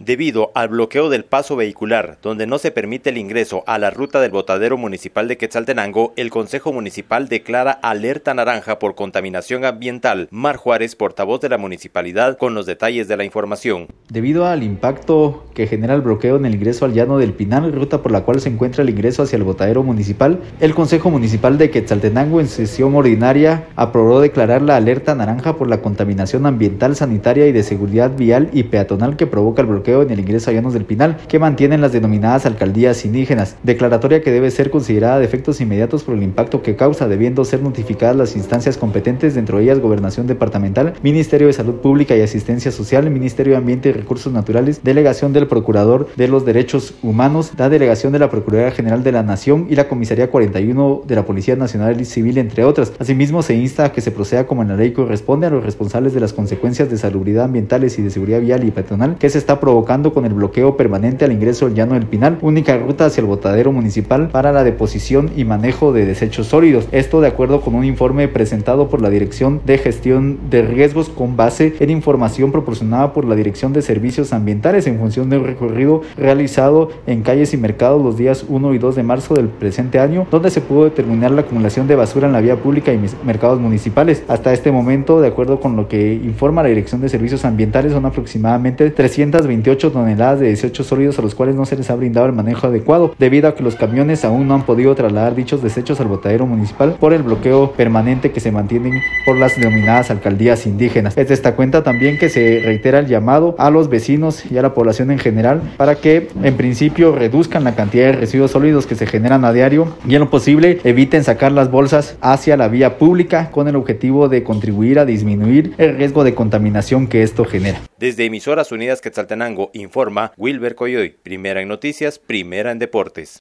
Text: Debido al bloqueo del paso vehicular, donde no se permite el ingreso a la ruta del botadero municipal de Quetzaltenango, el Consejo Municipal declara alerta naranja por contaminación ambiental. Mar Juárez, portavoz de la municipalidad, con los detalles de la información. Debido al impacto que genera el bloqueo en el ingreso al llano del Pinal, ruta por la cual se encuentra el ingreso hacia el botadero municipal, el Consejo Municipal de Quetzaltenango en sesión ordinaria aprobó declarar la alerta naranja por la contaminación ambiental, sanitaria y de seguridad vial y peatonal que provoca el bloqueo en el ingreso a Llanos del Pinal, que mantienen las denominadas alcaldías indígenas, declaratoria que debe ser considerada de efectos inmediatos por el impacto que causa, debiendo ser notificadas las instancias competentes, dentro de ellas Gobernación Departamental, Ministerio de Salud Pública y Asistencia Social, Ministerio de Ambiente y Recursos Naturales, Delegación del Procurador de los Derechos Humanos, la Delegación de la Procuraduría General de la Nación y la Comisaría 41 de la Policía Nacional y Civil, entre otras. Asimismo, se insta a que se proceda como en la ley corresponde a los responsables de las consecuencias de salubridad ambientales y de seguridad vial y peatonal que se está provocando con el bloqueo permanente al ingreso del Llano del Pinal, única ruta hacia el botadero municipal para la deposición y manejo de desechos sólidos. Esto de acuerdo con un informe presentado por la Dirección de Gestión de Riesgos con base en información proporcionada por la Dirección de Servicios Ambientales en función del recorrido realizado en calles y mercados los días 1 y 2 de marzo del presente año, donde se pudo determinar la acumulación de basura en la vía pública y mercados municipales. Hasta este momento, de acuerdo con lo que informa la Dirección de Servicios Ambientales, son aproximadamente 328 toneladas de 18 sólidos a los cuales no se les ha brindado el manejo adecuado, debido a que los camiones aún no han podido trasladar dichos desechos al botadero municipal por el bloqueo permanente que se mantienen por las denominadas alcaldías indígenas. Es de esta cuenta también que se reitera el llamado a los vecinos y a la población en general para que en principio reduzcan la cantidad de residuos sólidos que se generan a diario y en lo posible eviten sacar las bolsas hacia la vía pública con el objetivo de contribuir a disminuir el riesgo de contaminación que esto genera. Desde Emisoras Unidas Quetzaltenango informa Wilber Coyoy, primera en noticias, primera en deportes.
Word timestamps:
Debido 0.00 0.50
al 0.54 0.70
bloqueo 0.70 1.10
del 1.10 1.26
paso 1.26 1.56
vehicular, 1.56 2.16
donde 2.22 2.46
no 2.46 2.56
se 2.56 2.70
permite 2.70 3.10
el 3.10 3.18
ingreso 3.18 3.64
a 3.66 3.78
la 3.78 3.90
ruta 3.90 4.18
del 4.18 4.30
botadero 4.30 4.78
municipal 4.78 5.28
de 5.28 5.36
Quetzaltenango, 5.36 6.14
el 6.16 6.30
Consejo 6.30 6.72
Municipal 6.72 7.28
declara 7.28 7.72
alerta 7.72 8.32
naranja 8.32 8.78
por 8.78 8.94
contaminación 8.94 9.66
ambiental. 9.66 10.26
Mar 10.30 10.56
Juárez, 10.56 10.96
portavoz 10.96 11.42
de 11.42 11.50
la 11.50 11.58
municipalidad, 11.58 12.38
con 12.38 12.54
los 12.54 12.64
detalles 12.64 13.08
de 13.08 13.18
la 13.18 13.24
información. 13.24 13.88
Debido 14.08 14.46
al 14.46 14.62
impacto 14.62 15.44
que 15.54 15.66
genera 15.66 15.94
el 15.94 16.00
bloqueo 16.00 16.36
en 16.36 16.46
el 16.46 16.54
ingreso 16.54 16.84
al 16.84 16.92
llano 16.92 17.18
del 17.18 17.32
Pinal, 17.32 17.72
ruta 17.72 18.02
por 18.02 18.12
la 18.12 18.22
cual 18.22 18.40
se 18.40 18.48
encuentra 18.48 18.82
el 18.82 18.90
ingreso 18.90 19.22
hacia 19.22 19.36
el 19.36 19.44
botadero 19.44 19.82
municipal, 19.82 20.40
el 20.60 20.74
Consejo 20.74 21.10
Municipal 21.10 21.58
de 21.58 21.70
Quetzaltenango 21.70 22.40
en 22.40 22.48
sesión 22.48 22.94
ordinaria 22.94 23.66
aprobó 23.76 24.20
declarar 24.20 24.62
la 24.62 24.76
alerta 24.76 25.14
naranja 25.14 25.56
por 25.56 25.68
la 25.68 25.80
contaminación 25.80 26.46
ambiental, 26.46 26.96
sanitaria 26.96 27.46
y 27.46 27.52
de 27.52 27.62
seguridad 27.62 28.16
vial 28.16 28.50
y 28.52 28.64
peatonal 28.64 29.16
que 29.16 29.26
provoca 29.26 29.62
el 29.62 29.68
bloqueo 29.68 30.02
en 30.02 30.10
el 30.10 30.20
ingreso 30.20 30.50
a 30.50 30.52
Llanos 30.52 30.74
del 30.74 30.84
Pinal, 30.84 31.16
que 31.28 31.38
mantienen 31.38 31.80
las 31.80 31.92
denominadas 31.92 32.46
alcaldías 32.46 33.04
indígenas, 33.04 33.56
declaratoria 33.62 34.22
que 34.22 34.30
debe 34.30 34.50
ser 34.50 34.70
considerada 34.70 35.18
de 35.18 35.24
efectos 35.24 35.60
inmediatos 35.60 36.04
por 36.04 36.14
el 36.14 36.22
impacto 36.22 36.62
que 36.62 36.76
causa, 36.76 37.08
debiendo 37.08 37.44
ser 37.44 37.62
notificadas 37.62 38.16
las 38.16 38.36
instancias 38.36 38.76
competentes, 38.76 39.34
dentro 39.34 39.58
de 39.58 39.64
ellas 39.64 39.80
Gobernación 39.80 40.26
Departamental, 40.26 40.94
Ministerio 41.02 41.46
de 41.46 41.52
Salud 41.52 41.74
Pública 41.76 42.16
y 42.16 42.20
Asistencia 42.20 42.70
Social, 42.70 43.10
Ministerio 43.10 43.52
de 43.52 43.58
Ambiente 43.58 43.88
y 43.88 43.92
Recursos 43.92 44.32
Naturales, 44.32 44.80
Delegación 44.82 45.32
del 45.40 45.48
Procurador 45.48 46.08
de 46.16 46.28
los 46.28 46.44
Derechos 46.44 46.94
Humanos, 47.02 47.52
la 47.56 47.68
Delegación 47.68 48.12
de 48.12 48.18
la 48.18 48.30
Procuraduría 48.30 48.70
General 48.70 49.02
de 49.02 49.12
la 49.12 49.22
Nación 49.22 49.66
y 49.68 49.74
la 49.74 49.88
Comisaría 49.88 50.30
41 50.30 51.02
de 51.06 51.14
la 51.14 51.24
Policía 51.24 51.56
Nacional 51.56 52.00
y 52.00 52.04
Civil, 52.04 52.38
entre 52.38 52.64
otras. 52.64 52.92
Asimismo, 52.98 53.42
se 53.42 53.54
insta 53.54 53.86
a 53.86 53.92
que 53.92 54.00
se 54.00 54.10
proceda 54.10 54.46
como 54.46 54.62
en 54.62 54.68
la 54.68 54.76
ley 54.76 54.92
corresponde 54.92 55.46
a 55.46 55.50
los 55.50 55.64
responsables 55.64 56.14
de 56.14 56.20
las 56.20 56.32
consecuencias 56.32 56.90
de 56.90 56.98
salubridad 56.98 57.44
ambientales 57.44 57.98
y 57.98 58.02
de 58.02 58.10
seguridad 58.10 58.40
vial 58.40 58.64
y 58.64 58.70
peatonal 58.70 59.16
que 59.18 59.30
se 59.30 59.38
está 59.38 59.60
provocando 59.60 60.12
con 60.12 60.26
el 60.26 60.34
bloqueo 60.34 60.76
permanente 60.76 61.24
al 61.24 61.32
ingreso 61.32 61.66
del 61.66 61.74
Llano 61.74 61.94
del 61.94 62.06
Pinal, 62.06 62.38
única 62.42 62.76
ruta 62.76 63.06
hacia 63.06 63.22
el 63.22 63.26
botadero 63.26 63.72
municipal 63.72 64.28
para 64.28 64.52
la 64.52 64.64
deposición 64.64 65.30
y 65.36 65.44
manejo 65.44 65.92
de 65.92 66.04
desechos 66.04 66.48
sólidos. 66.48 66.86
Esto 66.92 67.20
de 67.20 67.28
acuerdo 67.28 67.62
con 67.62 67.74
un 67.74 67.84
informe 67.84 68.28
presentado 68.28 68.88
por 68.88 69.00
la 69.00 69.08
Dirección 69.08 69.60
de 69.64 69.78
Gestión 69.78 70.38
de 70.50 70.62
Riesgos 70.62 71.08
con 71.08 71.36
base 71.36 71.74
en 71.80 71.90
información 71.90 72.52
proporcionada 72.52 73.12
por 73.12 73.24
la 73.24 73.36
Dirección 73.36 73.72
de 73.72 73.82
Servicios 73.82 74.32
Ambientales 74.32 74.86
en 74.86 74.98
función 74.98 75.29
del 75.30 75.44
recorrido 75.44 76.02
realizado 76.16 76.90
en 77.06 77.22
calles 77.22 77.54
y 77.54 77.56
mercados 77.56 78.02
los 78.02 78.16
días 78.16 78.44
1 78.48 78.74
y 78.74 78.78
2 78.78 78.96
de 78.96 79.02
marzo 79.02 79.34
del 79.34 79.48
presente 79.48 79.98
año, 79.98 80.26
donde 80.30 80.50
se 80.50 80.60
pudo 80.60 80.84
determinar 80.84 81.30
la 81.30 81.42
acumulación 81.42 81.86
de 81.86 81.96
basura 81.96 82.26
en 82.26 82.32
la 82.32 82.40
vía 82.40 82.56
pública 82.56 82.92
y 82.92 83.00
mercados 83.24 83.60
municipales. 83.60 84.24
Hasta 84.28 84.52
este 84.52 84.70
momento, 84.70 85.20
de 85.20 85.28
acuerdo 85.28 85.60
con 85.60 85.76
lo 85.76 85.88
que 85.88 86.14
informa 86.14 86.62
la 86.62 86.68
Dirección 86.68 87.00
de 87.00 87.08
Servicios 87.08 87.44
Ambientales, 87.44 87.92
son 87.92 88.04
aproximadamente 88.04 88.90
328 88.90 89.92
toneladas 89.92 90.40
de 90.40 90.48
18 90.48 90.84
sólidos 90.84 91.18
a 91.18 91.22
los 91.22 91.34
cuales 91.34 91.54
no 91.54 91.64
se 91.64 91.76
les 91.76 91.90
ha 91.90 91.96
brindado 91.96 92.26
el 92.26 92.32
manejo 92.32 92.66
adecuado, 92.66 93.14
debido 93.18 93.48
a 93.48 93.54
que 93.54 93.62
los 93.62 93.76
camiones 93.76 94.24
aún 94.24 94.48
no 94.48 94.54
han 94.54 94.62
podido 94.64 94.94
trasladar 94.94 95.34
dichos 95.34 95.62
desechos 95.62 96.00
al 96.00 96.08
botadero 96.08 96.46
municipal 96.46 96.96
por 96.98 97.12
el 97.12 97.22
bloqueo 97.22 97.72
permanente 97.72 98.32
que 98.32 98.40
se 98.40 98.52
mantienen 98.52 99.00
por 99.24 99.36
las 99.36 99.56
denominadas 99.56 100.10
alcaldías 100.10 100.66
indígenas. 100.66 101.16
Es 101.16 101.28
de 101.28 101.34
esta 101.34 101.54
cuenta 101.54 101.82
también 101.82 102.18
que 102.18 102.28
se 102.28 102.60
reitera 102.64 102.98
el 102.98 103.06
llamado 103.06 103.54
a 103.58 103.70
los 103.70 103.88
vecinos 103.88 104.44
y 104.50 104.58
a 104.58 104.62
la 104.62 104.74
población 104.74 105.10
en 105.10 105.18
general 105.20 105.62
para 105.76 105.96
que 105.96 106.28
en 106.42 106.56
principio 106.56 107.14
reduzcan 107.14 107.64
la 107.64 107.76
cantidad 107.76 108.06
de 108.06 108.12
residuos 108.12 108.50
sólidos 108.50 108.86
que 108.86 108.94
se 108.94 109.06
generan 109.06 109.44
a 109.44 109.52
diario 109.52 109.96
y 110.06 110.14
en 110.14 110.20
lo 110.20 110.30
posible 110.30 110.80
eviten 110.84 111.22
sacar 111.24 111.52
las 111.52 111.70
bolsas 111.70 112.16
hacia 112.20 112.56
la 112.56 112.68
vía 112.68 112.98
pública 112.98 113.50
con 113.50 113.68
el 113.68 113.76
objetivo 113.76 114.28
de 114.28 114.42
contribuir 114.42 114.98
a 114.98 115.04
disminuir 115.04 115.74
el 115.78 115.96
riesgo 115.96 116.24
de 116.24 116.34
contaminación 116.34 117.06
que 117.06 117.22
esto 117.22 117.44
genera. 117.44 117.80
Desde 117.98 118.24
Emisoras 118.24 118.72
Unidas 118.72 119.00
Quetzaltenango 119.00 119.70
informa 119.74 120.32
Wilber 120.36 120.74
Coyoy, 120.74 121.10
primera 121.22 121.60
en 121.60 121.68
noticias, 121.68 122.18
primera 122.18 122.72
en 122.72 122.78
deportes. 122.78 123.38